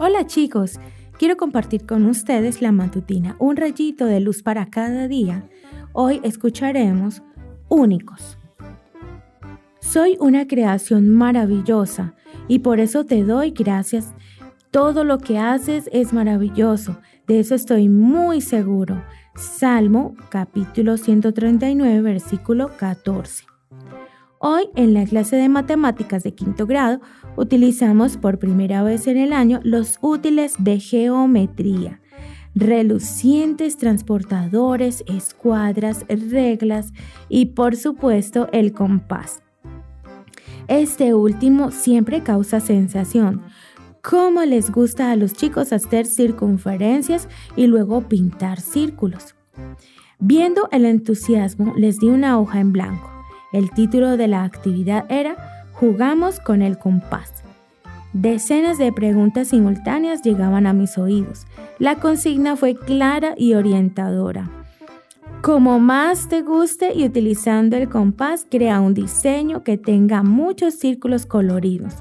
[0.00, 0.78] Hola chicos,
[1.18, 5.48] quiero compartir con ustedes la matutina, un rayito de luz para cada día.
[5.92, 7.20] Hoy escucharemos
[7.68, 8.38] Únicos.
[9.80, 12.14] Soy una creación maravillosa
[12.46, 14.14] y por eso te doy gracias.
[14.70, 19.02] Todo lo que haces es maravilloso, de eso estoy muy seguro.
[19.34, 23.57] Salmo capítulo 139 versículo 14.
[24.40, 27.00] Hoy en la clase de matemáticas de quinto grado
[27.36, 32.00] utilizamos por primera vez en el año los útiles de geometría,
[32.54, 36.92] relucientes transportadores, escuadras, reglas
[37.28, 39.42] y por supuesto el compás.
[40.68, 43.42] Este último siempre causa sensación.
[44.02, 49.34] ¿Cómo les gusta a los chicos hacer circunferencias y luego pintar círculos?
[50.20, 53.17] Viendo el entusiasmo, les di una hoja en blanco
[53.52, 57.44] el título de la actividad era Jugamos con el compás.
[58.12, 61.46] Decenas de preguntas simultáneas llegaban a mis oídos.
[61.78, 64.50] La consigna fue clara y orientadora.
[65.42, 71.26] Como más te guste y utilizando el compás, crea un diseño que tenga muchos círculos
[71.26, 71.94] coloridos.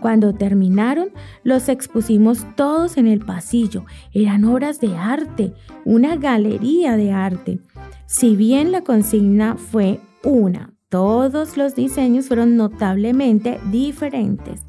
[0.00, 1.08] Cuando terminaron,
[1.44, 3.86] los expusimos todos en el pasillo.
[4.12, 7.60] Eran obras de arte, una galería de arte.
[8.06, 10.74] Si bien la consigna fue una.
[10.88, 14.60] Todos los diseños fueron notablemente diferentes,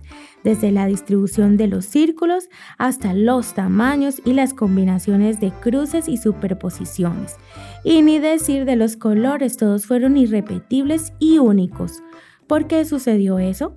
[0.43, 6.17] desde la distribución de los círculos hasta los tamaños y las combinaciones de cruces y
[6.17, 7.35] superposiciones.
[7.83, 12.01] Y ni decir de los colores, todos fueron irrepetibles y únicos.
[12.47, 13.75] ¿Por qué sucedió eso?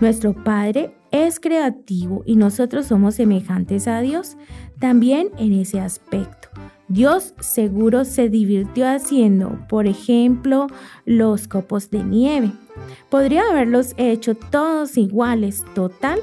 [0.00, 4.36] Nuestro Padre es creativo y nosotros somos semejantes a Dios
[4.78, 6.48] también en ese aspecto.
[6.88, 10.68] Dios seguro se divirtió haciendo, por ejemplo,
[11.04, 12.52] los copos de nieve.
[13.10, 16.20] Podría haberlos hecho todos iguales, total.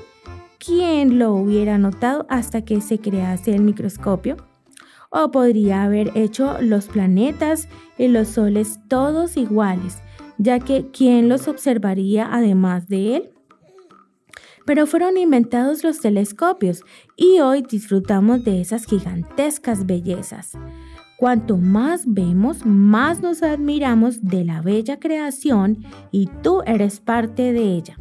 [0.60, 4.38] ¿Quién lo hubiera notado hasta que se crease el microscopio?
[5.10, 7.68] O podría haber hecho los planetas
[7.98, 10.02] y los soles todos iguales,
[10.38, 13.33] ya que ¿quién los observaría además de él?
[14.66, 16.84] Pero fueron inventados los telescopios
[17.16, 20.58] y hoy disfrutamos de esas gigantescas bellezas.
[21.18, 27.76] Cuanto más vemos, más nos admiramos de la bella creación y tú eres parte de
[27.76, 27.98] ella.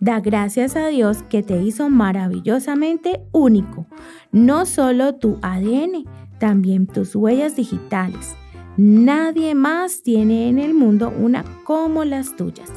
[0.00, 3.86] Da gracias a Dios que te hizo maravillosamente único,
[4.32, 6.04] no solo tu ADN,
[6.38, 8.36] también tus huellas digitales.
[8.76, 12.70] Nadie más tiene en el mundo una como las tuyas.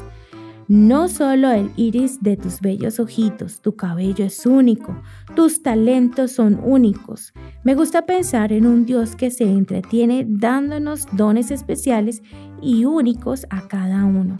[0.73, 4.95] No solo el iris de tus bellos ojitos, tu cabello es único,
[5.35, 7.33] tus talentos son únicos.
[7.65, 12.23] Me gusta pensar en un Dios que se entretiene dándonos dones especiales
[12.61, 14.37] y únicos a cada uno.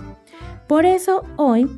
[0.70, 1.70] Por eso hoy,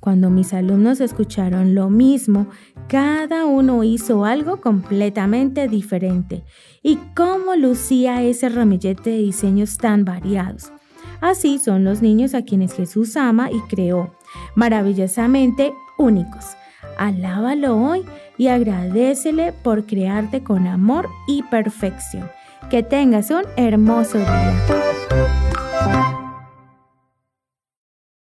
[0.00, 2.48] cuando mis alumnos escucharon lo mismo,
[2.88, 6.42] cada uno hizo algo completamente diferente.
[6.82, 10.72] ¿Y cómo lucía ese ramillete de diseños tan variados?
[11.20, 14.14] Así son los niños a quienes Jesús ama y creó,
[14.54, 16.56] maravillosamente únicos.
[16.98, 18.04] Alábalo hoy
[18.38, 22.30] y agradecele por crearte con amor y perfección.
[22.70, 24.89] Que tengas un hermoso día.